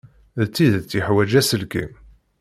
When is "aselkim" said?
1.39-1.91